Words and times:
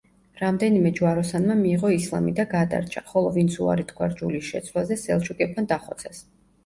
რამდენიმე 0.43 0.91
ჯვაროსანმა 0.99 1.57
მიიღო 1.59 1.91
ისლამი 1.97 2.33
და 2.41 2.45
გადარჩა, 2.53 3.03
ხოლო 3.11 3.31
ვინც 3.37 3.59
უარი 3.67 3.87
თქვა 3.93 4.09
რჯულის 4.15 4.49
შეცვლაზე 4.55 4.99
სელჩუკებმა 5.03 5.67
დახოცეს. 5.75 6.25